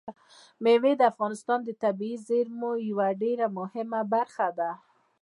[0.63, 4.71] مېوې د افغانستان د طبیعي زیرمو یوه ډېره مهمه برخه ده.